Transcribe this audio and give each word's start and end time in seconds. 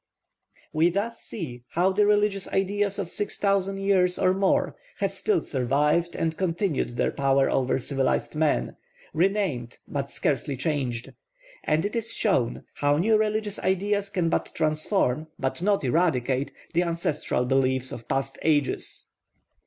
We 0.73 0.89
thus 0.89 1.19
see 1.21 1.61
how 1.73 1.91
the 1.91 2.07
religious 2.07 2.47
ideas 2.47 2.97
of 2.97 3.11
six 3.11 3.37
thousand 3.37 3.77
years 3.77 4.17
or 4.17 4.33
more 4.33 4.75
have 4.97 5.13
still 5.13 5.43
survived 5.43 6.15
and 6.15 6.35
continued 6.35 6.97
their 6.97 7.11
power 7.11 7.51
over 7.51 7.77
civilised 7.77 8.35
man, 8.35 8.77
renamed 9.13 9.77
but 9.87 10.09
scarcely 10.09 10.57
changed; 10.57 11.13
and 11.63 11.85
it 11.85 11.95
is 11.95 12.13
shown 12.15 12.63
how 12.73 12.97
new 12.97 13.15
religious 13.15 13.59
ideas 13.59 14.09
can 14.09 14.27
but 14.29 14.51
transform, 14.55 15.27
but 15.37 15.61
not 15.61 15.83
eradicate, 15.83 16.51
the 16.73 16.81
ancestral 16.81 17.45
beliefs 17.45 17.91
of 17.91 18.07
past 18.07 18.39
ages. 18.41 19.05